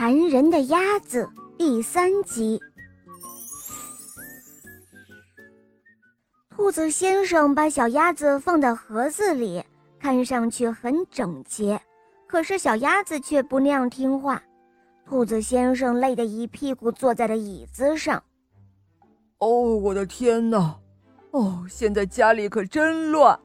[0.00, 2.58] 馋人的鸭子第三集。
[6.48, 9.62] 兔子先生把小鸭子放到盒子里，
[9.98, 11.78] 看上去很整洁，
[12.26, 14.42] 可是小鸭子却不那样听话。
[15.04, 18.22] 兔子先生累得一屁股坐在了椅子上。
[19.36, 20.78] 哦，我的天哪！
[21.32, 23.38] 哦，现在家里可真乱，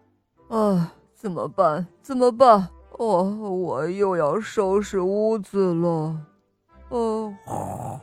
[0.47, 1.85] 啊，怎么办？
[2.01, 2.69] 怎么办？
[2.91, 6.15] 哦，我又要收拾屋子了。
[6.95, 7.99] 哦，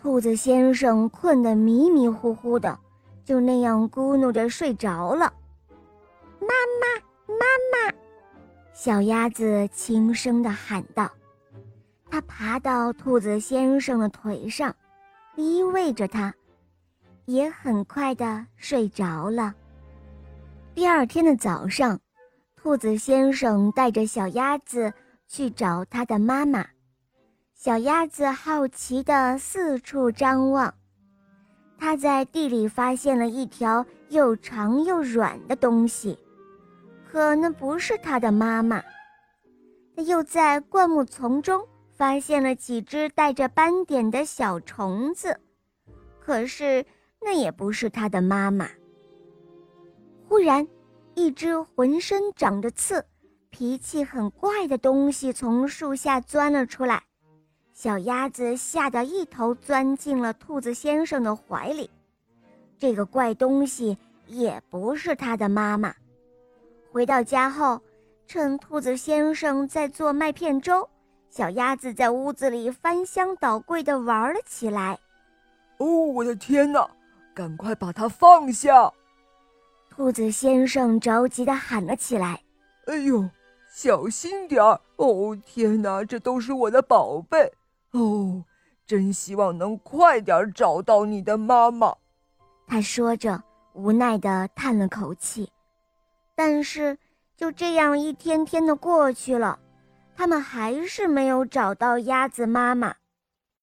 [0.00, 2.78] 兔子先生困得迷迷糊糊的，
[3.24, 5.30] 就那样咕哝着睡着了。
[6.40, 6.48] 妈
[6.80, 7.44] 妈，妈
[7.90, 7.94] 妈！
[8.72, 11.10] 小鸭子轻声的喊道。
[12.08, 14.74] 它爬到兔子先生的腿上，
[15.34, 16.32] 依偎着他，
[17.26, 19.54] 也很快的睡着了。
[20.74, 22.00] 第二天的早上。
[22.56, 24.92] 兔子先生带着小鸭子
[25.28, 26.66] 去找他的妈妈。
[27.58, 30.74] 小鸭子好奇地四处张望，
[31.78, 36.18] 它在地里发现了一条又长又软的东西，
[37.10, 38.82] 可那不是它的妈妈。
[39.96, 45.40] 它又在灌木丛中发现了几只带着斑点的小虫子，
[46.20, 46.84] 可是
[47.22, 48.68] 那也不是它的妈妈。
[50.28, 50.68] 忽然。
[51.18, 53.02] 一只浑身长着刺、
[53.48, 57.02] 脾气很怪的东西从树下钻了出来，
[57.76, 61.90] 小鸭子吓得一头钻进了兔子先生的怀里。
[62.78, 65.94] 这个怪东西也不是它的妈妈。
[66.90, 67.78] 回到家后，
[68.26, 70.88] 趁兔子先生在做麦片粥，
[71.28, 74.98] 小鸭子在屋子里翻箱倒柜地玩了起来。
[75.76, 76.88] 哦，我的天哪！
[77.34, 78.90] 赶快把它放下！
[79.90, 82.40] 兔子先生着急地喊了起来
[82.88, 83.28] ：“哎呦，
[83.68, 84.80] 小心点儿！
[84.96, 87.52] 哦，天哪，这都是我的宝贝！
[87.92, 88.44] 哦，
[88.86, 91.94] 真希望能快点找到你的妈妈。”
[92.66, 93.42] 他说着，
[93.74, 95.50] 无奈的叹了口气。
[96.34, 96.98] 但是，
[97.36, 99.58] 就这样一天天的过去了，
[100.14, 102.94] 他们还是没有找到鸭子妈妈。